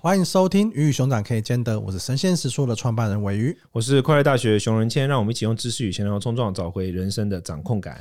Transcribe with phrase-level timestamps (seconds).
[0.00, 7.98] 欢迎收听《鱼与熊掌可以兼得》，我是神仙食书的创办人尾鱼，我是快乐大学熊仁谦，让我们一起用知识与闲聊冲撞，找回人生的掌控感。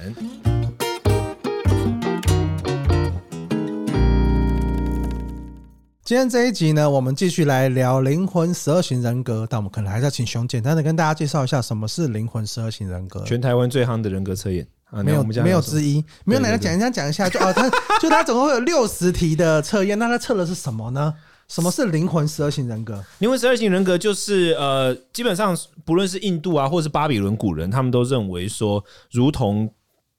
[6.04, 13.24] 今天这一集呢，我们继续来聊灵魂十二型人格，但我们可能还是要请熊简单的跟大家介绍一下什么是灵魂十二型人格。
[13.24, 17.68] 全台湾最夯的人格测验，啊、没有没有之一，没有哪个讲一下讲一下就哦，他
[18.00, 21.12] 就他总共会有六十题的测验，那他测的是什么呢？
[21.48, 23.04] 什么是灵魂十二型人格？
[23.20, 29.74] 灵魂十二型人格就是呃，基本上不论是印度啊，或是巴比伦古人，他们都认为说，如同。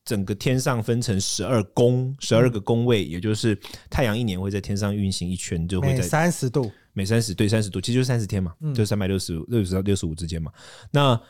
[0.05, 3.55] 整个天上分成十二宫，十二个宫位，也就是
[3.91, 10.51] 太阳一年会在天上运行一圈，就会在三十度，每三十对三十度，其实就是三十天嘛，就三百六十六十到六十五之间嘛。
[10.93, 11.21] 那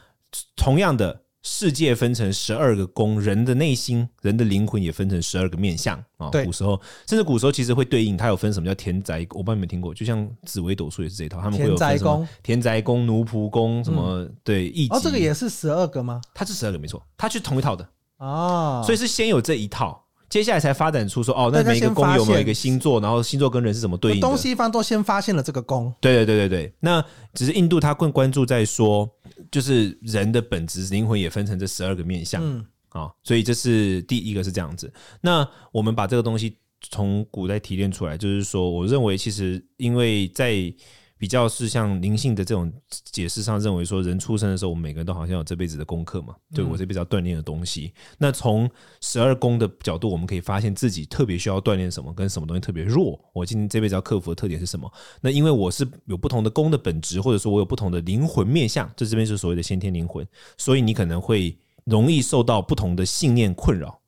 [0.54, 6.30] 同样的，世界分成十二个宫，人的内心、人的灵魂也分成十二个面相啊。
[6.44, 14.68] 古时候，甚至古时候其实会对应，它有分什么叫田宅，我不知道你们听过，就像紫微斗数也是这一套，他们会有分什么田宅宫、奴仆宫什么对。
[14.90, 16.20] 哦，这个也是十二个吗？
[16.34, 17.88] 它是十二个，没错，它是同一套的。
[18.18, 24.26] 哦，所以是先有这一套，接下来才发展出说哦，那每一个宫有没有一个星座，然后星座跟人是怎么对应的？
[24.26, 25.92] 东西方都先发现了这个宫。
[26.00, 29.08] 对对对对对，那只是印度他更关注在说，
[29.50, 32.42] 就是人的本质灵魂也分成这十二个面相。
[32.44, 34.92] 嗯，哦，所以这是第一个是这样子。
[35.20, 36.56] 那我们把这个东西
[36.90, 40.72] 从古代提炼出来，就是说，我认为其实因为在。
[41.18, 47.92] 比较是像灵性的这种解释上认为说，人出生的时候，我们每个人都好像有这辈子的功课嘛，对我这辈子要锻炼的东西。
[48.16, 53.18] 那从十二宫的角度，我们可以发现自己特别需要锻炼什么，跟什么东西特别弱。
[53.32, 54.90] 我今天这辈子要克服的特点是什么？
[55.20, 64.00] 那因为我是有不同的宫的本质，或者说我有不同的灵魂面相，这这边是所谓的先天灵魂，所以你可能会容易受到不同的信念困扰。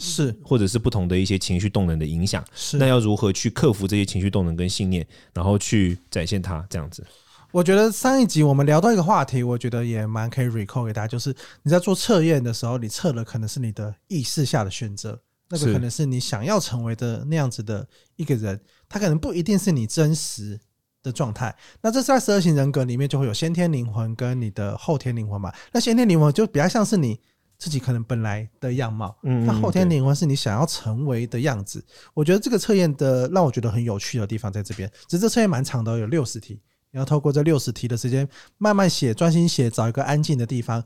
[0.00, 2.78] 是，或者是不同的一些情绪动能的影响，是。
[2.78, 7.06] 那要如何去克服这些情绪动能跟信念，然后去展现它这样子？
[7.52, 17.86] 我觉得上一集我们聊到一个话题，我觉得也蛮可以 recall 给大家，就是你在做测验的时候，你测的可能是你的意识下的选择，那个可能是你想要成为的那样子的
[18.16, 18.58] 一个人，
[18.88, 20.58] 他可能不一定是你真实
[21.02, 21.54] 的状态。
[21.82, 25.52] 那这是在十二型人格里面就会有先天灵魂跟你的后天灵魂嘛？
[25.72, 27.20] 那先天灵魂就比较像是你。
[27.60, 31.84] 自己可能本来的样貌，嗯那后天灵魂是你想要成为的样子。
[32.14, 34.90] 我觉得这个测验的让我觉得很有趣的地方在这边。
[35.06, 36.58] 只是这测验蛮长的，有六十题，
[36.90, 38.26] 你要透过这六十题的时间
[38.56, 40.82] 慢慢写，专心写，找一个安静的地方。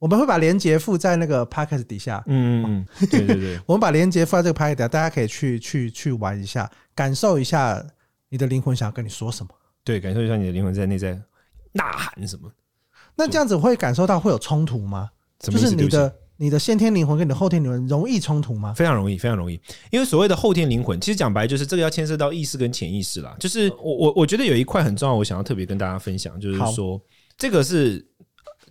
[0.00, 2.20] 我们会把链接附在那个 podcast 底下。
[2.26, 7.80] 嗯嗯，对对对， 我们把链接附在这个 podcast 底下，大家可以去去去玩一下，感受一下
[8.28, 9.50] 你的灵魂想要跟你说什么。
[9.84, 11.14] 对，感受一下你的灵魂在内在
[11.72, 12.50] 呐喊什么。
[13.14, 15.10] 那这样子会感受到会有冲突吗？
[15.40, 18.72] 就是你的你的先天灵魂跟你的后天灵魂容易冲突吗？
[18.74, 19.60] 非常容易，非常容易。
[19.90, 23.36] 因为所谓的后天灵魂，其实讲白就是这个要牵涉到意识跟潜意识啦。
[23.38, 27.00] 就是我我我觉得有一块很重要，我想要特别跟大家分享，就是说
[27.36, 28.04] 这个是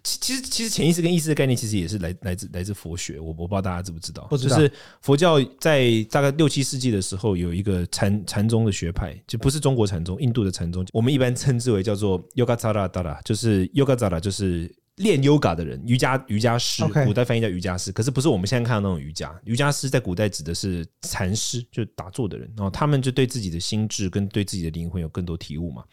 [0.03, 3.19] 其实其实潜意识跟意识的概念，其实也是来来自来自佛学。
[3.19, 4.27] 我我不知道大家知不知道？
[4.31, 14.73] 就是佛教在大概六七世纪的时候，有一个禅禅宗的学派，就不是中国禅宗，印度的禅宗，我们一般称之为叫做 Yogacara 就是 yoga zara，就是。
[14.97, 19.33] 练 yoga 的人，瑜伽瑜伽师，古代翻译叫瑜伽师，可是不是我们现在看到那种瑜伽。
[19.45, 25.83] 瑜伽师在古代指的是禅师，就打坐的人，然后他们就对自己的心智跟对自己的灵魂有更多体悟嘛。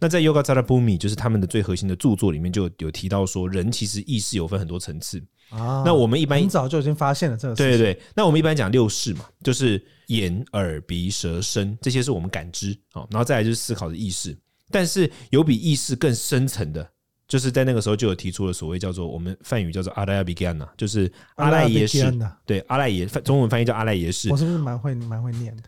[0.00, 5.84] 那在 Yoga z a r a Bhumi，就是他们的最核心的著作里面，就有提到说，人其实意识有分很多层次啊。
[5.86, 8.02] 那我们一般很早就已经发现了这个，对对对。
[8.16, 14.36] 那我们一般讲六识嘛，就是眼、耳、鼻、舌、身，这些是我们感知啊，然后再来就是思考的意识。
[14.70, 16.90] 但是有比意识更深层的。
[17.28, 22.10] 就是在那个时候就有提出了所谓叫做我们梵语叫做阿赖耶比干呐，就是阿赖耶识，
[22.46, 24.30] 对阿赖耶，中文翻译叫阿赖耶识。
[24.30, 25.62] 我是不是蛮会蛮会念的？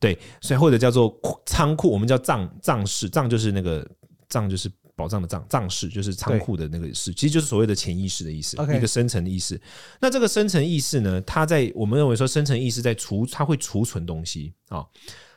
[0.00, 3.86] 对，所以或者叫做仓库，我们叫藏藏式，藏就是那个
[4.30, 9.60] 藏就是宝藏的藏，藏式就是仓库的那个式，其实就是所谓的潜意识的意思，一个深层的意识。
[10.00, 14.82] 那这个深层意识呢，它在我们认为说深层意识在储，它会储存东西啊，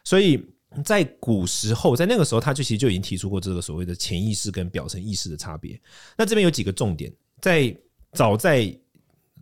[0.06, 0.42] 所以。
[0.84, 5.80] 在古时候，在那个时候，他就其实就已经提出过这个所谓的潜意识跟表层意识的差别。
[6.18, 7.12] 那这边有几个重点，
[7.42, 7.76] 在
[8.14, 8.74] 早在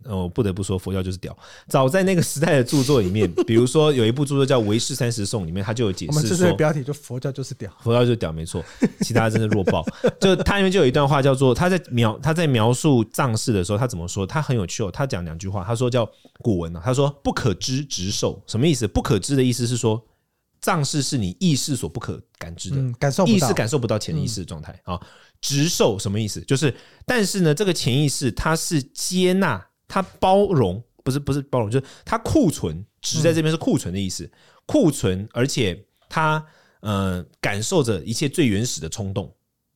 [0.03, 1.35] 哦，不得不说佛教就是屌。
[1.67, 8.63] 早在那个时代的著作里面，比如说有一部著作叫《唯识三十颂》，里面他就有解释说，我们这是标题就佛教就是屌，佛教就是屌，没错，
[9.01, 9.83] 其他真的弱爆。
[10.21, 14.27] 就他里面就有一段话叫做他在描他在描述藏式的时候，他怎么说？
[14.27, 16.07] 他很有趣哦，他讲两句话，他说叫
[16.39, 18.87] 古文啊，他说不可知直受，什么意思？
[18.87, 19.99] 不可知的意思是说。
[20.65, 24.99] 藏识是你意识所不可感知的，嗯、感受不到意识感受不到潜意识的状态啊。
[25.39, 26.41] 直受什么意思？
[26.41, 26.75] 就是，
[27.05, 32.83] 但是呢，这个潜意识它是接纳，它包容，不是不是包容，就是它库存。
[32.99, 34.27] 直在这边是库存的意思，
[34.65, 35.79] 库存，而且
[36.09, 36.43] 它
[36.79, 39.31] 呃感受着一切最原始的冲动。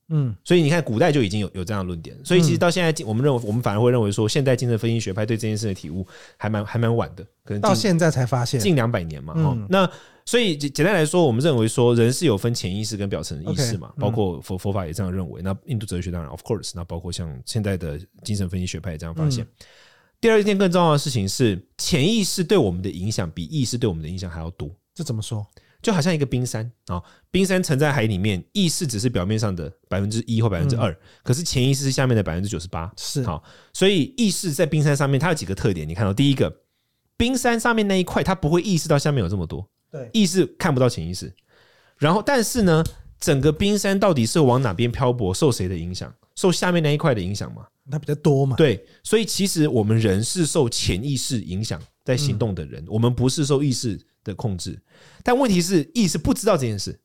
[0.09, 2.17] 嗯，所以你看，古代就已经有有这样的论点。
[2.23, 9.33] 所以其实到现在，我们认为，我们反而会认为说，现代精神分析学派对这件事的体悟还蛮还蛮晚的，可能到现在才发现，近两百年嘛。
[9.35, 9.89] 哈、嗯，那
[10.25, 15.41] 所以简简单来说，我们认为说，人是有分潜意识跟表层意识嘛，包括佛佛法也这样认为。
[15.41, 19.45] 那印度哲学当然，of course，那包括像现在的精神分析学派也这样发现。
[20.19, 24.69] 第二件更重要的事情是，潜意识对我们的影响比意识对我们的影响还要多。
[24.93, 25.45] 这怎么说？
[25.81, 32.91] 就好像一个冰山啊，冰山沉在海里面，意识只是表面上的百分之一或百分之二，可是潜意识是下面的百分之九十八。
[32.97, 33.41] 是好，
[33.73, 35.87] 所以意识在冰山上面，它有几个特点。
[35.87, 36.53] 你看到第一个，
[37.15, 41.33] 冰山上面那一块，它不会意识到下面有这么多，对，意识看不到潜意识。
[41.97, 42.83] 然后，但是呢，
[43.19, 46.13] 整个冰山到底是往哪边漂泊，受谁的影响？
[46.35, 47.65] 受下面那一块的影响吗？
[47.91, 48.55] 它比较多嘛。
[48.55, 54.79] 对，所以其实我们人是受潜意识影响在行动的人，我们不是受意识的控制，
[55.23, 56.99] 但问题是意识不知道这件事，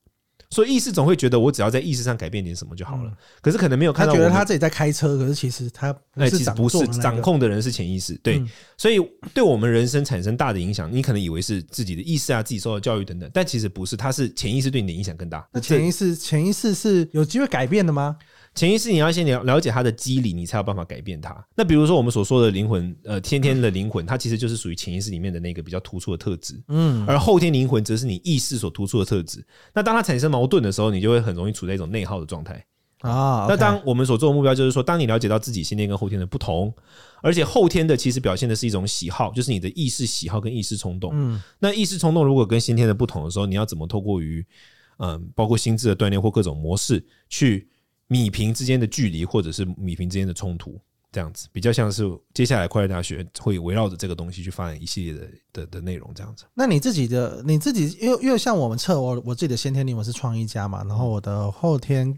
[0.50, 3.12] 所以意识总会觉得我只要在意识上改变点什么就好了。
[3.40, 8.14] 可是可能没有看到，他觉得他自己在开车，可是其实他哎，其实不是掌控的人是潜意识。
[8.22, 8.42] 对，
[8.76, 8.98] 所以
[9.32, 15.46] 对我们人生产生大的影响，你可能以为是自己的意识啊，自己受到教育等等，但其实不是，他是潜意识对你的影响更大。
[15.52, 18.16] 那潜意识，潜意识是有机会改变的吗？
[18.54, 21.44] 潜意识你要先了了解它的机理，你才有办法改变它。
[21.56, 26.62] 那比如说我们所说的灵魂，呃，先天的灵魂，它其实就是属于潜意识里面的那个比较突出的特质。
[26.68, 29.44] 嗯，而后天灵魂则是你意识所突出的特质。
[29.74, 32.64] 那当它产生矛盾的时候，你就会很容易处在一种内耗的状态
[33.00, 33.46] 啊。
[33.48, 36.72] 那当我们所做的目标就是说，当你了解到自己先天跟后天的不同，
[37.22, 41.10] 而且后天的其实表现的是一种喜好，就是你的意识喜好跟意识冲动。
[41.12, 44.46] 嗯，那意识冲动如果跟先天的不同的时候，你要怎么透过于
[44.98, 47.68] 嗯，包括心智的锻炼或各种模式去。
[48.06, 50.80] 米平之间的距离，或者是米平之间的冲突，
[51.10, 56.44] 这样子比较像是接下来快乐大学会围绕着这个东西去发展一系列的的的内容，这样子。
[56.54, 62.14] 那你自己的你自己，因为因为像我们测我我自己的先天灵魂是创意家嘛，然后我的后天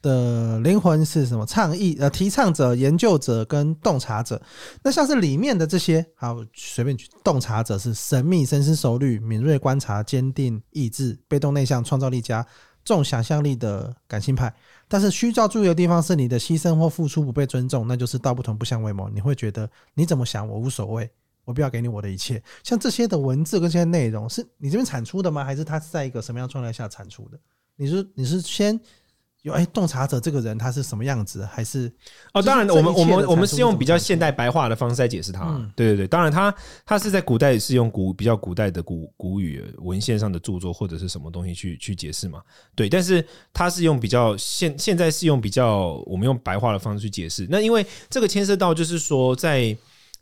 [0.00, 1.44] 的灵魂是什么？
[1.44, 4.40] 倡议呃，提倡者、研究者跟洞察者。
[4.82, 12.46] 那像是里面的这些，好随便举，洞察者是神秘、深思熟虑、敏锐观察、坚定意志、被动内向、创造力加、
[12.88, 14.52] 重想象力的感性派。
[14.88, 19.08] 但是需要注意的地方是，你的牺牲或付出不被尊重，那就是道不同不相为谋。
[19.10, 21.08] 你会觉得你怎么想我无所谓，
[21.44, 22.42] 我不要给你我的一切。
[22.64, 25.44] 像这些的文字跟这些内容，是你这边产出的吗？
[25.44, 27.38] 还是它是在一个什么样状态下产出的？
[27.76, 28.80] 你是你是先。
[29.42, 31.44] 有哎，洞察者这个人他是什么样子？
[31.46, 31.90] 还是
[32.34, 32.42] 哦？
[32.42, 35.44] 当然，我们我们我们是用比较现代白话的方式来解释它。
[35.44, 36.52] 嗯、对对对，当然他
[36.84, 42.42] 他是在古代是用古比较古代的古古语文献上的著作或者是什么东西去去解释嘛？
[42.74, 47.46] 对，但是他是用比较现现在是用比较我们用白话的方式去解释。
[47.48, 49.76] 那因为这个牵涉到就是说在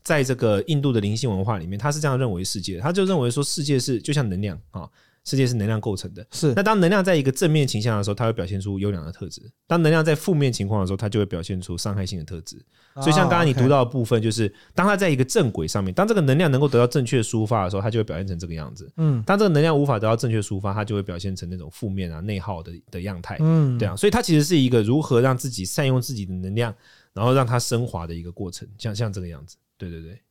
[0.05, 4.87] 在这个印度的灵性文化里面，他是这样认为世界，他就认为说世界是就像能量啊。
[5.27, 6.55] 世界是能量构成的，是。
[6.55, 12.65] 那当能量在一个正面倾向的时候，它会表现出优良的特质；当能量在负面情况的时候，它就会表现出伤害性的特质。
[12.95, 18.89] 所以，像刚刚你读到的部分，就是当它在一个正轨上面，当这个能量能够得到正确抒发的时候，它就会表现成这个样子。
[18.99, 19.21] 嗯。
[19.25, 23.37] 当这个能量无法得到正确抒发，它就会表现成那种负面啊、内耗的的样态。
[23.41, 23.97] 嗯，对啊。
[23.97, 26.73] 所以，它其实是一个如何让自己善用自己的能量，
[27.13, 29.57] 然后让它升华的一个过程，像像这个样子。
[29.77, 30.23] 对对对，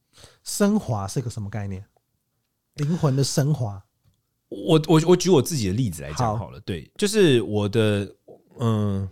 [0.44, 1.84] 升华是个什么概念？
[2.76, 3.85] 灵魂的升华。
[4.56, 8.10] 我我我举我自己的例子来讲好了，对，就是我的
[8.60, 9.08] 嗯，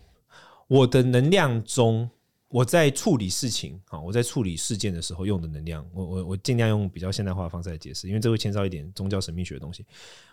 [0.68, 2.10] 我的能量中，
[2.48, 9.86] 我在处理事情啊，我在处理事件的时候用的能量，我我我尽量用比较现代化的方式来解释，因为这会牵涉一点宗教神秘学的东西。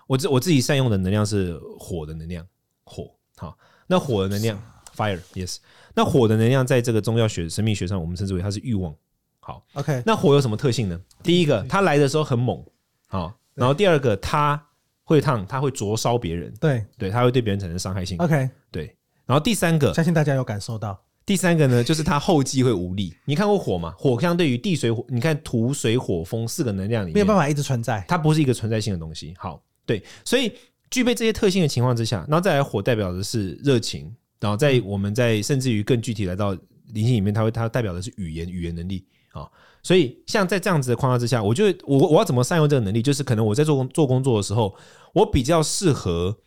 [0.06, 2.46] 我自我自己善用的能量是火的能量，
[2.84, 4.62] 火好，那火的能量
[4.96, 5.56] fire yes，
[5.94, 8.94] 那火的能量在这个宗教学神秘学上，我们称之为它是欲望。
[9.40, 11.00] 好，OK，那火有什么特性呢？
[11.22, 12.62] 第一个，它来的时候很猛，
[13.08, 14.62] 好，然后第二个，它
[15.10, 18.16] 会烫，它会灼烧别人，对对，它会对别人产生伤害性。
[18.18, 18.96] OK，对。
[19.26, 20.96] 然后第三个，相信大家有感受到。
[21.26, 23.12] 第三个呢，就是它后继会无力。
[23.24, 23.92] 你看过火吗？
[23.98, 29.34] 火相对于地水火，你看土水火风四个能量里面，没有办法一直存在，它不是一个存在性的东西。
[29.36, 30.52] 好，对，所以
[30.90, 36.52] 具备这些特性的情况之下，然后再来火代表的是热情，然后在我们在甚至于更具体来到
[36.92, 39.48] 灵性里面，它会它代表的是语言语言能力啊。
[39.82, 43.00] 所以像在这样子的框架之下，我就我我要怎么善用这个能力？
[43.00, 44.74] 就是可能我在做工做工作的时候。
[45.12, 46.38] 我比较适合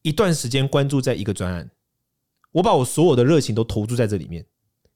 [0.00, 1.70] 一段时间关注在一个专案，
[2.52, 4.42] 我把我所有的热情都投注在这里面，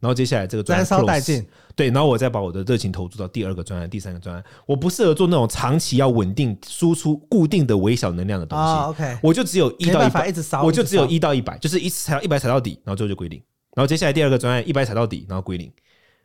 [0.00, 1.46] 然后接下来这个专案烧殆尽，
[1.76, 4.42] 对，然后我再把我的热情投注到第二个专案、第三个专案。
[4.64, 8.64] 我不适合做那种长期要稳定输出固定的微小能量的东西。
[8.64, 10.32] OK，我就只有一到一百，
[10.64, 13.38] 我就只有一到一百，就是一次踩到一百踩到底，然后最后就归零。
[13.76, 15.70] 然后接下来第二个专案一百踩到底，然后归零。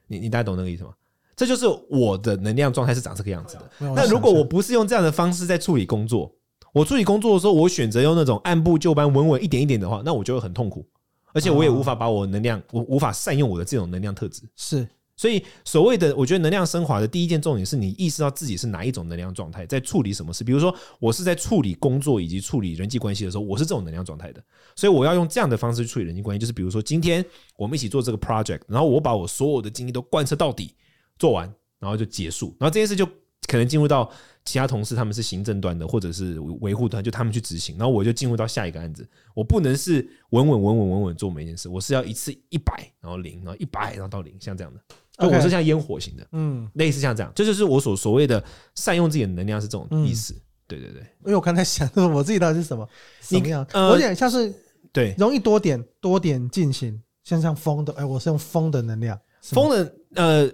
[0.07, 0.91] 你你大家懂那个意思吗？
[1.37, 3.93] 这就是我的能量状态是长这个样子的。
[3.95, 6.29] 那如果我不是用这样的方式在处理工作。
[6.73, 10.85] 我处理工作的时候，我选择用那种按部就班、稳稳一点一点的话，那我就会很痛苦，
[11.33, 14.43] 而且我也无法把我能量，我无法善用我的这种能量特质。
[14.55, 20.43] 是，所以所谓的，我觉得能量升华的第一件重点是你意识到自己是哪一种能量状态，在处理什么事。
[20.43, 24.43] 比如说，我是在处理工作以及处理人际关系的时候，我是这种能量状态的，
[24.75, 26.39] 所以我要用这样的方式去处理人际关系。
[26.39, 27.25] 就是比如说，今天
[27.55, 30.75] 我们一起做这个 project，然后我把我所有的精力都贯彻到底，
[31.17, 33.05] 做完，然后就结束，然后这件事就
[33.47, 34.11] 可能进入到。
[34.47, 39.05] 其他同事他们是行政端的，或者是维护端，就他们去执行，然后我就进入到下一个案子。
[39.33, 39.95] 我不能是
[40.29, 44.79] 稳稳稳稳稳稳做每件事，我是要一次一百，然后零，然后一百，然后到零，像这样的。
[45.19, 48.41] 就我是像烟火型的，嗯，类似像这样，这就是我所所谓的
[48.73, 50.33] 善用自己的能量是这种意思。
[50.65, 52.87] 对对对，因为我刚才想说我自己到底是什么
[53.19, 54.53] 什么样，我有点像是
[54.93, 60.49] 对容易多点多点进行，像像风的，哎，我是用风的能量，风的呃。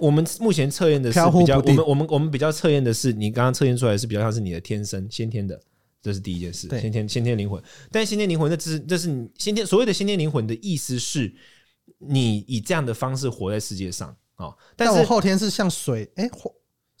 [0.00, 5.60] 我们目前测验的是比较，我们我们我们比较测验的是，你刚刚测验出来是比较像是你的天生先天的，
[6.02, 7.62] 这是第一件事，先天先天灵魂。
[7.92, 11.32] 但先天灵魂，那这是这是你先天所谓的先天灵魂的意思是，
[11.98, 14.54] 你以这样的方式活在世界上啊。
[14.76, 16.28] 但是我后天是像水，哎。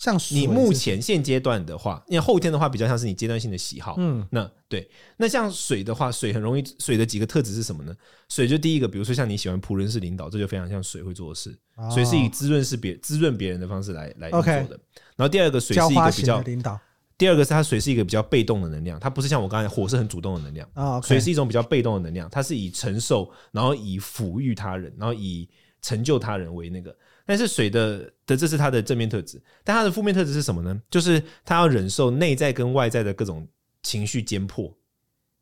[0.00, 7.94] 像你目前现阶段的话，因为后天的话比较像是你阶段性的喜好，嗯，那对，那像水的话，水很容易，水的几个特质是什么呢？
[8.30, 11.54] 水就第一个，比如说像你喜欢仆人式领导，这就非常像水会做的事。
[11.92, 14.80] 水是以滋润是别滋润别人的方式来来做的。
[15.16, 16.80] 然后第二个，水是一个比较领导。
[17.18, 21.02] 第二个是它水是一个比较被动的能量，它不是像我刚才火是很主动的能量。
[21.02, 25.46] 水是一种比较被动的能量，它是以承受，然后以抚育他人，然后以
[25.82, 26.96] 成就他人为那个。
[27.30, 30.82] 但是水的的这是它的正面特质，但它的负面特质是什么呢？
[30.90, 33.46] 就是它要忍受内在跟外在的各种
[33.84, 34.76] 情绪间破，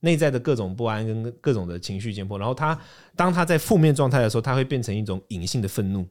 [0.00, 2.38] 内在的各种不安跟各种的情绪间破。
[2.38, 2.78] 然后它
[3.16, 6.06] 当它在负面状态的时候，它会变成一种隐性的愤怒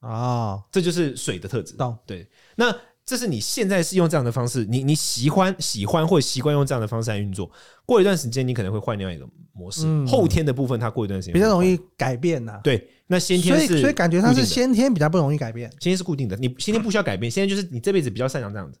[0.00, 1.74] 啊，这就是水的特质。
[2.04, 2.70] 对，那
[3.06, 7.48] 这是你现在是用这样的方式，你你喜欢喜欢或习惯用这样的方式来运作。
[7.86, 9.86] 过一段时间，你可能会换另外一个模式。
[10.06, 12.60] 后天的部分，它过一段时间比较容易改变呐。
[12.64, 12.90] 对。
[13.06, 15.70] 那先天是，所以所以感觉它是先天比较不容易改变。
[15.78, 17.30] 先天是固定的，你先天不需要改变。
[17.30, 18.80] 先天就是你这辈子比较擅长这样子。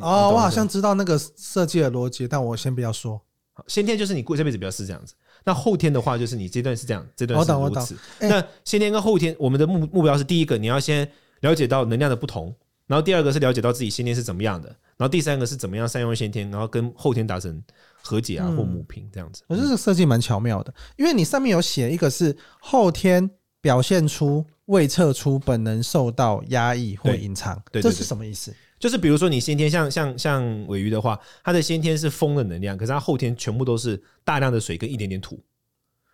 [0.00, 3.20] 哦，我好像知道那个设计的逻辑，但我先不要说。
[3.66, 5.14] 先天就是你过这辈子比较是这样子。
[5.44, 7.62] 那后天的话，就是你这段是这样，这段是如此。
[7.62, 7.98] 我懂，我懂。
[8.20, 11.06] 那先天跟后天，我们的目目标是第一个，你要先
[11.40, 12.52] 了解到能量的不同，
[12.86, 17.62] 然后第二个是了解到自己先天是怎么样的，然后第三个是怎么样善用先天，然后跟后天达成
[18.02, 28.54] 和解啊，或母平这样子，我觉得这个设计蛮巧妙的，因为你上面有写一个是后天表现出未测出本能受到压抑或隐藏，对，这是什么意思？
[28.78, 35.42] 就是比如说你先天像像像尾鱼的话，它的先天是风的能量，可是它后天全部都是大量的水跟一点点土，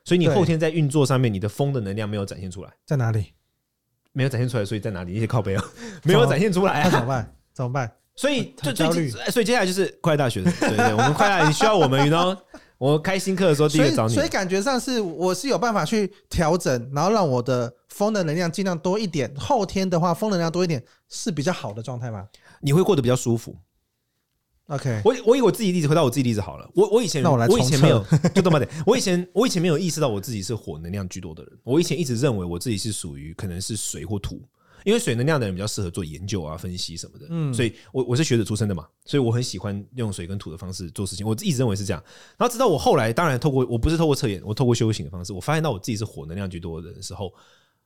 [0.05, 3.33] 所以你后天在运作上面，你的风的能量没有展现出来，在哪里？
[4.13, 5.13] 没有展现出来，所以在哪里？
[5.15, 5.65] 一些靠背啊，
[6.05, 7.35] 没有展现出来，那怎么办？
[7.55, 7.91] 怎么办？
[8.17, 12.37] 所以就最近，所以接下来就是快乐大学的，对对，我们快乐，你需要我们，你知道，
[12.77, 19.33] 我开新课的时候第一个找你，所以感觉上是我是有办法去调整，然后让我的风的能量尽量多一点。
[19.37, 22.27] 后天的话，风能量多一点是比较好的状态吗？
[22.61, 23.57] 你会过得比较舒服。
[24.71, 26.71] OK，我我以我自己例子回到我自己例子好了。
[26.75, 28.71] 我我以前我，我以前没有， 就这么点。
[28.87, 31.53] 我以前我以前没有意识到我自己是火能量居多的人。
[31.65, 34.41] 我以前一直认为我自己是属于可能是水或土。
[34.83, 41.27] 因为水能量的人比较适合做研究啊、分析什么的，嗯，所以我我是学者出身的嘛，所以我很喜欢用水跟土的方式做事情。
[41.27, 42.03] 我一直认为是这样，
[42.39, 47.31] 然后直到我后来，当然透过我不是透过测验，我透过修行的方式，我发现到我自己是火能量居多的人的时候，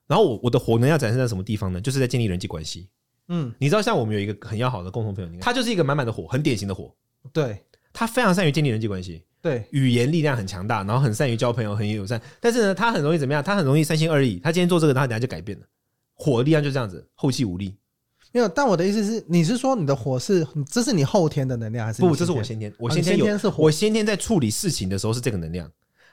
[0.07, 1.81] 然后我我的火能量展现在什么地方呢？
[1.81, 2.89] 就是在建立人际关系。
[3.29, 6.95] 嗯，你知道，像我们有一个很要好的共同朋友，你看他就是一个满满的火，很典型的火。
[7.33, 7.63] 对，
[7.93, 12.21] 他非常善于建立人际关系，对，语言力量很强大，然后很善于交朋友，很友善。
[12.41, 13.43] 但是呢，他很容易怎么样？
[13.43, 14.39] 他很容易三心二意。
[14.41, 15.67] 他今天做这个，他等下就改变了。
[16.13, 17.75] 火的力量就这样子，后继无力。
[18.33, 22.15] 没有，但我的意思是，你是说你的火是，这是你后天的能量，还是不？
[22.17, 23.27] 这是我先天，我先天有，
[23.57, 25.71] 我先天在处理事情的时候是这个能量。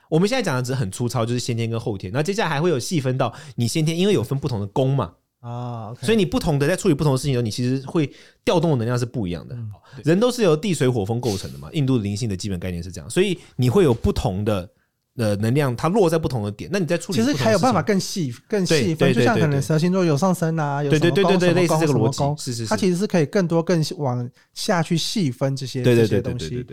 [0.10, 2.12] 我们现在讲的只是很粗糙，就是先天跟后天。
[2.14, 8.10] 那接下来还会有细分到你先天，因为有分不同的宫嘛啊，所以你不同的在处理不同的事情的时候，你其实会
[8.46, 9.58] 调动的能量是不一样的。
[10.06, 14.70] 人都是由地水火风构成的嘛，印度灵性的基本概念是这样，所以你会有不同的。
[15.18, 26.66] 呃能量，它落在不同的点，那你在处理其实还有办法更细、更细分，就像可能十二星座有上升啊，有什么宫、什么宫、什么宫，是是是，它其实是可以更多、更往下去细分这些这些东西。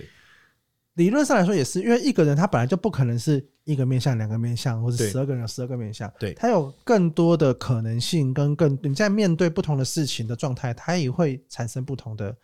[0.95, 12.35] 理论上来说也是，因为一个人他本来就不可能是一个面向、两个面向，或者十二个人有十二个面向，对，他有更多的可能性跟更你在面对不同的事情的状态，它也会产生不同的。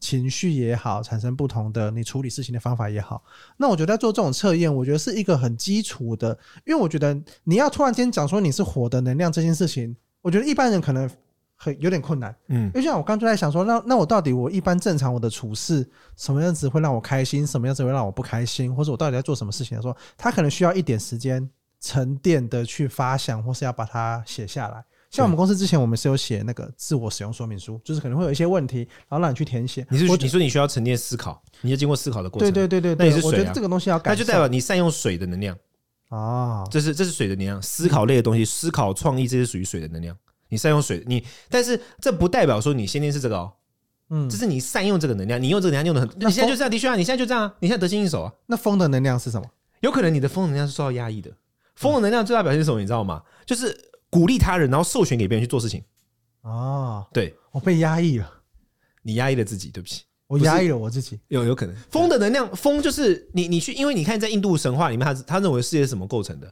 [0.00, 3.24] 情绪也好，产生不同的你处理事情的方法也好，
[3.56, 11.08] 那我觉得在做这种测验，我觉得是一个很基础的，因为我觉得你要突然间讲说你是火的能量这件事情，我觉得一般人可能
[11.56, 12.34] 很有点困难。
[12.48, 21.48] 嗯，就像我刚就在想说，那那我到底我一般正常我的处事什么样子会让我开心，什么样子会让我不开心，或者我到底在做什么事情的时候，他可能需要一点时间
[21.80, 24.84] 沉淀的去发想，或是要把它写下来。
[25.10, 29.86] 像我们公司之前，我们是有写那个自我使用说明书，就是可能会有一些问题，然后让你去填写。
[29.88, 32.52] 你是你说你需要沉淀思考，你要经过思考的过程。
[32.52, 33.32] 对对对对，那你是水啊。
[33.32, 35.56] 我觉得这个东西要改，那就代表你善用水的能量
[36.08, 36.64] 啊。
[36.68, 40.16] 这是这是水的能量，思考类的东西，思考创意，这是属于水的能量。
[40.48, 43.52] 你善用水，你但是这不代表说你先天是这个哦。
[44.10, 46.08] 嗯，这是你善用这个能量，你用这个能量用的很。
[46.20, 48.32] 你现在就这样，的确啊，你现在就这样啊，你现在得心应手啊。
[48.46, 49.46] 那风的能量是什么？
[49.80, 51.30] 有可能你的风能量是受到压抑的。
[51.74, 52.80] 风的能量最大表现是什么？
[52.80, 53.22] 你知道吗？
[53.46, 53.90] 就是。
[54.10, 55.82] 鼓励他人，然后授权给别人去做事情。
[56.42, 58.30] 哦，对，我被压抑了，
[59.02, 61.18] 你压抑了自己，对不起，我压抑了我自己。
[61.26, 66.48] 有有可能，风的能量，风就是你你去，因为你看在印度神话里面，他他认为世界是什么构成的？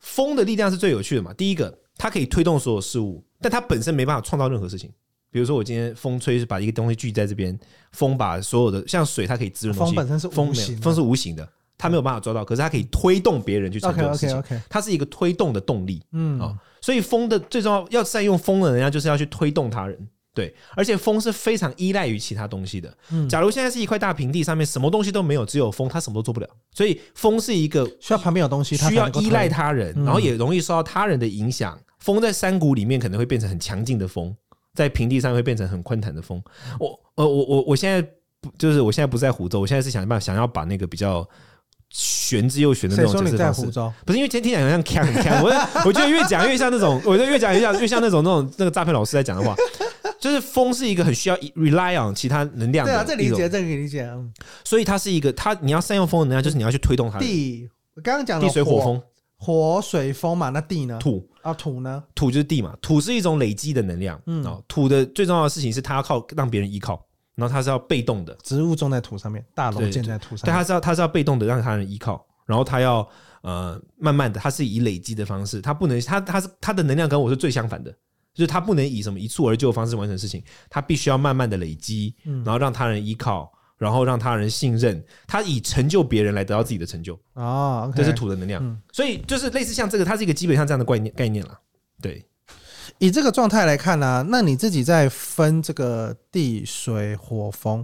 [0.00, 1.32] 风的力量是最有趣的嘛。
[1.32, 4.90] 第一个，它可以推动所有事物，但它本身没办法创造任何事情。
[5.30, 7.56] 比如说，我今天风吹是，把一个东西聚在这边，
[7.92, 9.94] 风把所有的像水，它可以滋润东西。
[9.94, 11.46] 风本身是无形，风是无形的。
[11.76, 14.42] 它没有办法抓到，可是它可以推动别人去成就事情。
[14.68, 16.02] 它是一个推动的动力。
[16.12, 20.08] 嗯啊、哦，所以风的最重要要善用风的人家，就是要去推动他人。
[20.32, 22.96] 对，而且风是非常依赖于其他东西的。
[23.10, 26.48] 嗯，假如现在是一块大平地，上面什么东西都没有，只有风，它什么都做不了。
[26.72, 31.78] 所以风是一个需要旁边有东西，需要依赖他人，然后也容易受到他人的影响。
[32.00, 34.34] 风在山谷里面可能会变成很强劲的风，
[34.74, 36.42] 在平地上会变成很宽坦的风。
[36.78, 38.02] 我呃我我我现在
[38.40, 41.26] 不就是我现在不在湖州，我现在是想办法想要把那个比较。
[41.92, 43.62] 玄之又玄的那种解释方式，
[44.06, 49.56] 不是因为今天听起来好像锵很锵， 我我觉得越讲越像那种，我觉得越讲越像越像那种那种那个诈骗老师在讲的话，
[50.20, 54.08] 就是风是一个很需要 rely on 其他能量的，对啊，这理解这个理解，
[54.62, 57.18] 所以它是一个，它你要善用风的能量，就是你要去推动它。
[57.18, 59.02] 地，我刚刚讲的地水火风，
[59.36, 60.96] 火水风嘛，那地呢？
[61.00, 62.02] 土啊，土呢？
[62.14, 67.04] 土就是地嘛，土是一种累积的能量，嗯，哦土的最重要的事情是它要靠让别人依靠。
[67.36, 70.44] 然后它是要被动的，植物种在土上面，大楼建在土上面。
[70.44, 72.22] 对，它是要它是要被动的，让他人依靠。
[72.44, 73.08] 然后它要
[73.40, 77.90] 呃慢慢的，它是以累积的方式，它不能它它是它的能量跟我是最相反的，
[78.34, 82.14] 就是它不能以什么一蹴而就的方式完成事情，它必须要慢慢的累积，
[82.44, 88.78] 然后让他人依靠，然后让他人信任，他以成就别人来得到自己的成就啊，这是土的能量。
[88.92, 91.58] 所以就是类似像这个，它是一个基本上这样的概念概念了，
[92.02, 92.22] 对。
[92.98, 97.82] 以这个状态来看呢、啊，那你自己在分这个地水火风，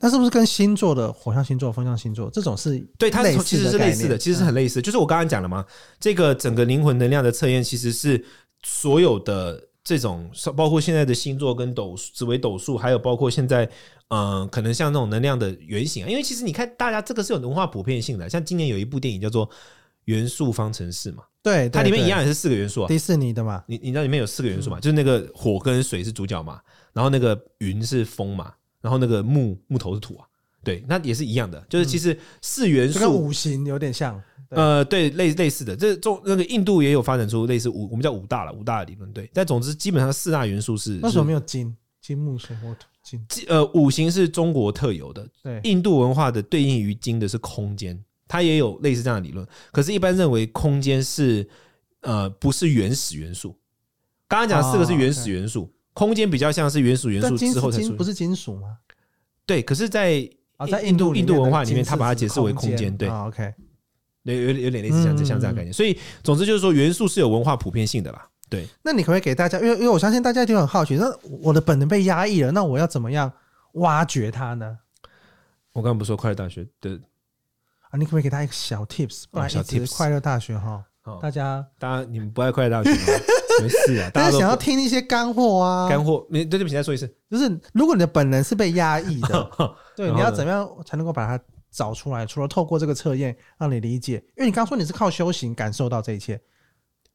[0.00, 4.82] 那是不是跟星座的火象星座、风象星座这种是对它其实是类似的，其实是很类似。
[4.82, 5.64] 就是我刚刚讲了嘛，
[5.98, 8.22] 这个整个灵魂能量的测验其实是
[8.62, 13.66] 所有的这种，包括现在的星座跟斗紫微斗数，还有包括现在
[14.08, 16.08] 嗯、呃，可能像那种能量的原型啊。
[16.08, 19.48] 因为其实你看，大家这个是有文化普遍性的，像今年有一部电影叫做
[20.04, 21.22] 《元素方程式》嘛。
[21.42, 22.88] 对，它里面一样也是四个元素啊。
[22.88, 24.78] 迪士尼的嘛，你你知道里面有四个元素嘛？
[24.80, 26.60] 就是那个火跟水是主角嘛，
[26.92, 30.26] 然后那个云是风嘛，然后那个木木头是土啊。
[30.64, 34.20] 对，那也是一样的，就是其实四元素跟五行有点像。
[34.50, 39.12] 呃，对，类类似的，这中那个印度也有发展出类似五，我们叫五大了，五大的理论。
[39.12, 40.98] 对，但总之基本上四大元素是。
[41.02, 41.76] 为什么没有金？
[42.00, 43.46] 金木水火土金？
[43.48, 45.26] 呃，五行是中国特有的。
[45.42, 47.98] 对，印度文化的对应于金的是空间。
[48.30, 51.48] 它也有类似这样的理论，可是，一般认为空间是
[52.02, 53.56] 呃不是原始元素。
[54.28, 57.96] 刚刚讲四个是原始元素，哦 okay、空间比较像是原始元素之后才出。
[57.96, 58.76] 不是金属吗？
[59.46, 60.20] 对，可是在，
[60.58, 62.94] 在在印度印度文化里面，它把它解释为空间。
[62.94, 63.54] 对、哦、OK，
[64.22, 65.72] 对，有有点类似像这像这样概念。
[65.72, 68.27] 所以，总之就是说，元素是有文化普遍性的啦。
[68.48, 69.58] 对，那你可不可以给大家？
[69.58, 71.06] 因为因为我相信大家一定很好奇，那
[71.42, 73.32] 我的本能被压抑了，那我要怎么样
[73.74, 74.78] 挖掘它呢？
[75.72, 77.00] 我刚刚不是说快乐大学的。
[77.90, 79.24] 啊，你可不可以给他一个小 tips？
[79.30, 80.84] 不然一直快乐大学哈，
[81.22, 83.18] 大家，大家你们不爱快乐大学吗？
[83.62, 86.26] 没事啊，大家想要听一些干货啊，干货。
[86.28, 89.50] 你对对不起，再说一次，就是如果你的本能是被压抑的，
[89.96, 92.26] 对，你要怎么样才能够把它找出来？
[92.26, 96.38] 除了透过这个测验让你理解，因为你刚说你是靠修行感受到这一切，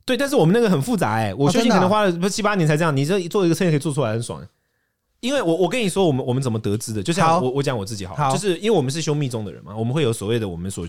[0.06, 4.46] 对，但是我们那个很复杂哎，我修行可能花了不七八年才这样，你这做一个测验可以做出来很爽。
[5.22, 7.02] 因为我我跟你说，我们我们怎么得知的？
[7.02, 10.86] 就像我我讲我自己好，好，就是因为我们是修密宗的人嘛，我们会有所谓的我们所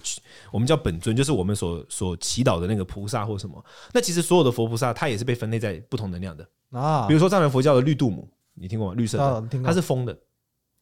[0.50, 3.64] 我们叫本尊，就是我们所所祈祷的那个菩萨或什么。
[3.92, 7.06] 那其实所有的佛菩萨，它也是被分类在不同能量的啊。
[7.06, 8.94] 比如说藏传佛教的绿度母，你听过吗？
[8.96, 10.18] 绿色的，它是风的，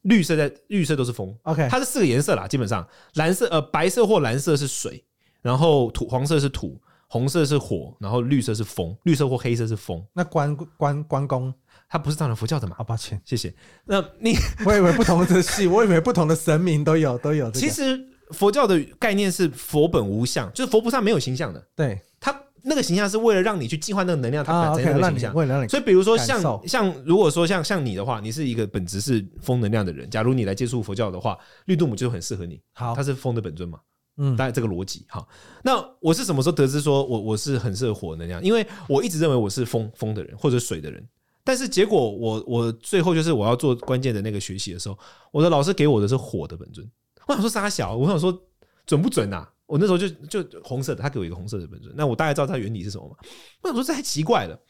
[0.01, 1.37] 绿色在绿色都是风。
[1.43, 5.05] OK，它是四个颜色啦，基本上蓝色呃白色或蓝色是水，
[5.43, 6.81] 然后土黄色是土，
[7.13, 10.03] 红色是火，然后绿色是风，绿色或黑色是风。
[10.15, 11.53] 那关关关公。
[11.87, 12.75] 他不是藏传佛教的嘛？
[12.79, 13.55] 好抱歉，谢谢。
[13.85, 17.61] 那你 我以为不同的系，我以为不同的神明都有都有、这个。
[17.61, 21.63] 其实佛教的概念是佛本无相，就是佛菩萨没有形象的。
[21.77, 25.35] 对，他那那个形象是为了让你去净化那个能量，它本身那个形象。
[25.35, 32.59] 为了让你，所以比如说像像如果说像像你的话，你是一个本质是风能量的人，假如你来接触佛教的话，绿度母就很适合你。
[32.73, 33.79] 好，它是风的本尊嘛。
[34.17, 35.27] 嗯，大概这个逻辑哈。
[35.63, 38.43] 那我是什么时候得知说我我是很适合火能量？
[38.45, 41.07] 因为我一直认为我是风风的人或者水的人，
[41.45, 44.99] 但是结果我我最后就是我要做关键的那个学习的时候，
[45.31, 46.89] 我的老师给我的是火的本尊。
[47.27, 48.37] 我想说三小，我想说
[48.85, 49.47] 准不准呐？
[49.67, 51.95] 我那时候就就红色的，他给我一个红色的本尊。
[51.97, 53.17] 那我大概知道它原理是什么嘛？
[53.63, 54.61] 我想说这太奇怪了。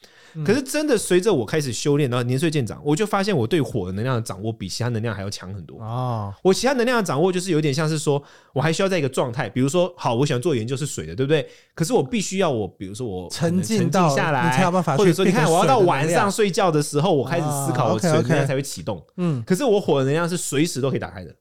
[0.45, 6.33] 可是真的随着我开始修炼，然后年岁渐长，我就发现我对火的能量的掌握比其他能量还要强很多啊！
[6.41, 8.21] 我其他能量的掌握就是有点像是说，
[8.53, 11.47] 我还需要在一个状态，比如说，好，我想做研究是水的，对不对？
[11.75, 14.97] 可是我必须要我，比如说我沉浸下来，你才有办法。
[14.97, 19.03] 或者说，你看，我要到晚上睡觉的时候，我开始思考，我水能量才会启动。
[19.17, 21.35] 嗯，可是我火的能量是随时都可以打开的，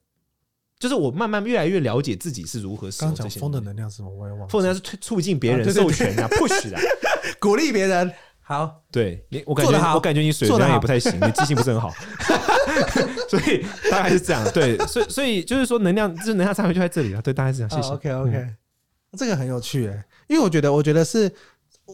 [0.79, 3.39] 就是我慢慢越来越了解自己是如何使用这些。
[3.41, 4.11] 风的能量是什么？
[4.11, 4.49] 我也忘了。
[4.49, 6.81] 风能量是促促进别人授权啊，push 啊，
[7.41, 8.13] 鼓励别人。
[8.53, 11.91] 好，对你，我感觉我感觉你水量也不太行，你记性不是很好，
[13.27, 14.45] 所以大概是这样。
[14.53, 17.23] 对，所以所以就是说，能量就是能量差别就在这里了。
[17.23, 17.71] 对，大概是这样。
[17.71, 17.95] 谢谢。
[17.95, 18.49] OK OK，
[19.17, 21.33] 这个很有趣诶，因为我觉得，我觉得是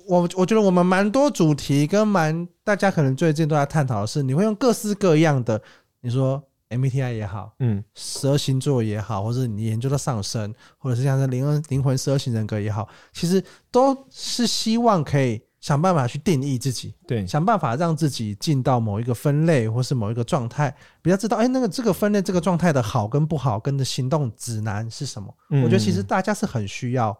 [0.06, 5.62] 我我觉得我们蛮多主题跟蛮大家可能最近都在探讨的是，你会用各式各样的，
[6.00, 15.40] 你说 MBTI 也好，嗯，十二星座也好，或者你研究的上升，或者是像是灵魂灵魂十二型人格也好，其实都是希望可以。
[15.60, 25.34] 想办法去定义自己，对，想办法让自己进到某一个分类或是某一个状态，比较知道，哎，那个这个分类这个状态的好跟不好，跟的行动指南是什么？
[25.50, 27.16] 嗯，我觉得其实大家是很需要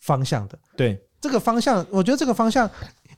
[0.00, 0.58] 方向的。
[0.76, 2.68] 对，这个方向，我觉得这个方向，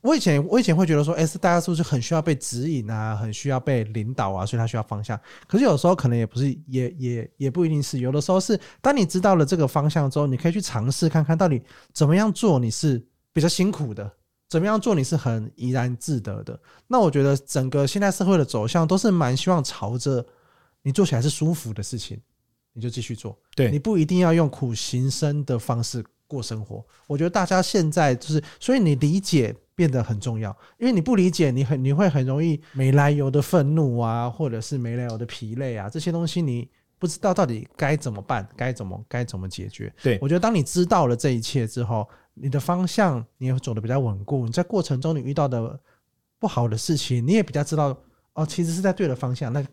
[0.03, 5.19] 我以前我以前会觉得说，哎，是大家是不是很需要被指引啊，很需要被领导啊，所以他需要方向。
[5.47, 11.63] 可是有时候可能也不是，也也也不一定是，有的时候是当你知道了这个方向之后，你可以去尝试看看到底
[11.95, 14.13] 怎么样做，你是比较辛苦的。
[14.53, 16.61] 怎么样做你是很怡然自得的？
[16.87, 20.23] 那我觉得整个现代社会的走向都是蛮希望朝着
[20.83, 22.21] 你做起来是舒服的事情，
[22.75, 23.35] 你就继续做。
[23.57, 26.85] 对，你不一定要用苦行僧的方式过生活。
[27.07, 39.91] 我觉得大家现在就是，所以你理解变得很重要，因为你不理解，你很你会很容易没来由的愤怒啊，或者是没来由的疲累啊，这些东西你不知道到底该怎么办，该怎么该怎么解决。
[40.03, 42.07] 对，我觉得当你知道了这一切之后。
[42.35, 45.79] 你的方向你也会走的比较稳固，你在过程中你遇到的
[46.39, 47.97] 不好的事情，你也比较知道
[48.35, 49.65] 哦，其实是在对的方向，那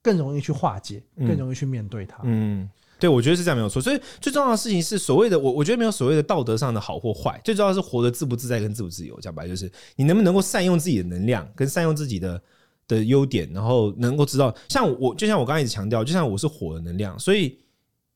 [0.00, 2.18] 更容易去化解，更容易去面对它。
[2.22, 3.82] 嗯，嗯，对，我觉得是这样没有错。
[3.82, 9.20] 所以最重要的事情是所谓的我，我觉得没有所谓的道德上的好或坏，最重要是活得自不自在跟自不自由。
[9.20, 12.42] 讲白就是你能不能够善用自己的能量，跟善用自己的
[12.86, 17.58] 的优点，然后能够知道，像我就像我刚才一直强调，就像我是火的能量，所以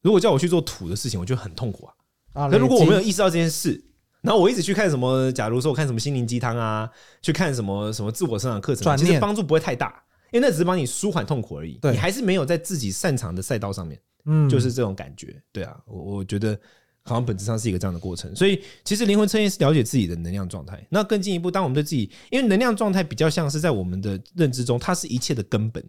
[0.01, 1.95] 如果叫我去做土的事情，我觉得很痛苦啊。
[2.33, 2.49] 啊！
[2.51, 3.83] 那如果我没有意识到这件事，
[4.23, 6.89] 然后我一直去看什么，假如说我看什么心灵鸡汤啊，
[7.21, 11.79] 去看什么什么自我成长课程，其实帮助不会太大，因为那只是帮你舒缓痛苦而已。
[11.83, 15.41] 你还是没有在自己擅长的赛道上面，嗯，就是这种感觉。
[15.53, 16.59] 对啊，我我觉得
[17.05, 18.35] 好像本质上是一个这样的过程。
[18.35, 20.85] 所以其实灵魂测验是了解自己的能量状态。
[20.91, 25.83] 那更进一步，当我们对自己，因为能量状态比较像是在我们的认知中，它是一切的根本。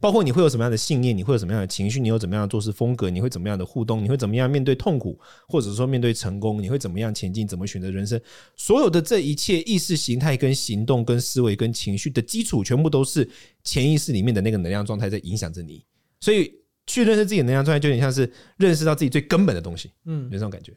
[0.00, 8.20] 包括你会有什么样的信念，你会有什么样的情绪，你有怎么样的做事风格，你会怎么样的互动，你会怎么样面对痛苦，或者说面对成功，你会怎么样前进，怎么选择人生，
[8.56, 13.28] 所有的这一切意识形态、跟行动、跟思维、跟情绪的基础，全部都是
[13.62, 15.84] 潜意识里面的那个能量状态在影响着你。
[16.20, 16.52] 所以
[16.86, 19.92] 去认识自己的能量状态，就有点像是认识到自己最根本的东西。
[20.04, 20.72] 嗯，有这种感觉。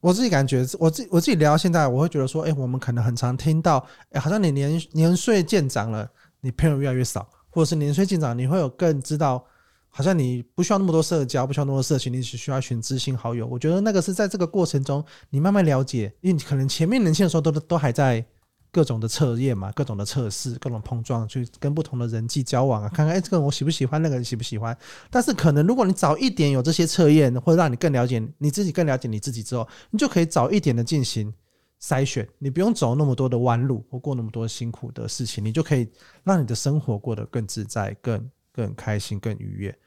[0.00, 6.08] 我自己感觉，我自我自己聊到现在，我会觉得说，哎，我们可能很常听到，哎，好像你年年岁渐长了，
[6.40, 7.28] 你朋友越来越少。
[7.48, 9.42] 或者是年岁渐长，你会有更知道，
[9.88, 13.46] 好像你不需要那么多社交，不需要那么多社群，你只需要选知心好友。
[13.46, 18.22] 我觉得那个是在这个过程中，你慢慢了解，因为你可能前面年轻的时候都都还在
[18.70, 24.76] 各种的测验嘛，各种的测试，各种碰撞，去跟不同的人际交往啊，看看哎，这个我喜不喜欢，那个人喜不喜欢。
[25.10, 31.32] 但是可能如果你早一点有这些测验，会让你更了解你自己，更了解你自己之后，你就可以早一点的进行。
[31.78, 35.86] 筛选，你不用走那么多的弯路，或过那么多辛苦的事情，你就可以
[36.24, 39.78] 让你的生活过得更自在、更更开心、更愉悦。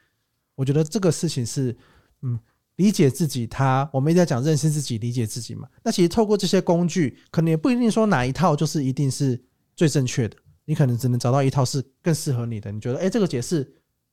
[0.54, 1.76] 我觉得这个事情是，
[2.22, 2.39] 嗯，
[2.80, 5.68] 理解自己他，我们一直在讲认识自己、理解自己嘛。
[5.84, 9.38] 那其实透过这些工具，可能也不一定说哪一套就是一定是
[9.76, 12.72] 最正确的，你可能只能找到一套是更适合你的。
[12.72, 13.70] 你觉得，哎，这个解释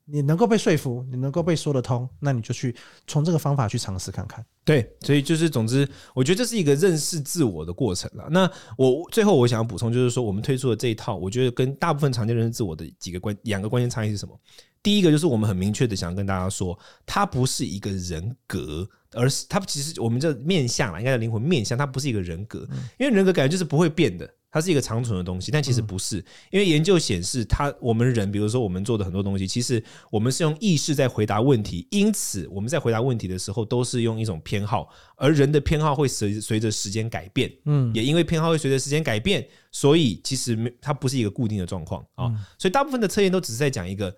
[0.08, 2.74] 你能够被说服，你能够被说得通，那你就去
[3.06, 4.44] 从这个方法去尝试看看。
[4.64, 8.26] 对，所以就是总之，我觉得这是一个认识自我的过程了。
[8.30, 14.38] 那我最后我想要补充，就是说我们推出的这一套，我觉得跟大部分常见认识自我的几个关两个关键差异是什么？
[14.82, 22.64] 第一个就是我们很明确的想跟大家说，它不是一个人格，而是它其实我们这面相啊，应该叫灵魂面相，它不是一个人格，
[22.96, 24.32] 因为人格感觉就是不会变的。
[24.56, 26.16] 它是一个长存的东西，但其实不是，
[26.50, 44.16] 因为研究显示，它我们人，比如说我们做的很多东西，其实我们是用意识在回答问题，因此我们在回答问题的时候，都是用一种偏好，而人的偏好会随随着时间改变，嗯，也因为偏好会随着时间改变，所以其实没它不是一个固定的状况啊，所以大部分的测验都只是在讲一个。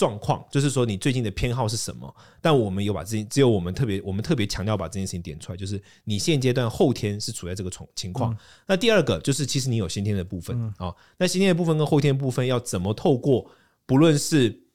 [0.00, 2.14] 状况就是说，你最近的偏好是什么？
[2.40, 8.34] 但我们有把这件，只有我们特别，我们特别强调把这件事情点出来，就是你现阶段后天是处在这个情况。
[8.66, 10.90] 那第二个就是，其实你有先天的部分啊。
[11.18, 13.50] 那先天的部分跟后天的部分要怎么透过，
[13.84, 14.69] 不论是。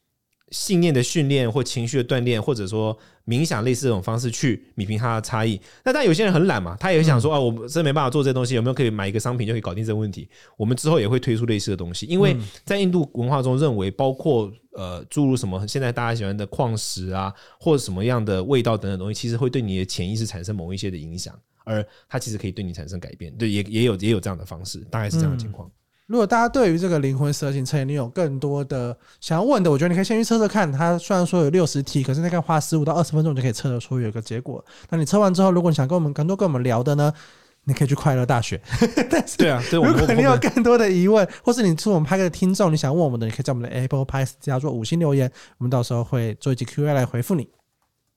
[0.52, 5.60] 信念的训练或情绪的锻炼，或者说冥想类似这种方式去弭平它的差异。
[5.84, 10.30] 那但有些人很懒嘛，他也想说啊，我真没办法做这东西，有没有可以买一个商品就可以搞定这个问题？
[10.56, 23.36] 我们之后也会推出类似的东西，因为在印度文化中认为，包括呃诸如什么现在大家喜欢的矿石啊，或者什么样的味道等等东西，其实会对你的潜意识产生某一些的影响，而它其实可以对你产生改变。
[23.36, 25.70] 对，也也有也有这样的方式，大概是这样的情况。
[26.08, 30.72] 如果大家对于这个灵魂蛇形测验，你有更多的想要问的，我觉得你可以先去测测看。
[30.72, 34.63] 它虽然说有六十题，可是大概花十五到二十分钟就可以测得出有一个结果。
[34.89, 37.12] 那你测完之后，如果你想跟我们更多跟我们聊的呢，
[37.65, 38.62] 你可以去快乐大学。
[39.10, 47.50] 但是，对啊，如果你有更多的疑问，或是你是我们拍个听众，你想问我们的，你可以在我们的 Apple Podcast 加做五星留言，我们到时候会做一集 Q&A 来回复你。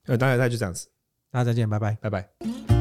[0.06, 0.88] 呃，大概大概就这样子，
[1.30, 2.77] 大家再见，拜拜，拜拜。